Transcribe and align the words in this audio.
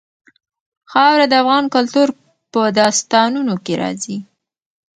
خاوره 0.91 1.25
د 1.29 1.33
افغان 1.43 1.63
کلتور 1.75 2.07
په 2.51 2.61
داستانونو 2.79 3.53
کې 3.65 3.73
راځي. 3.81 4.17